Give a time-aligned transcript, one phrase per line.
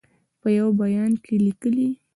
[0.41, 1.89] په یوه بیان کې لیکلي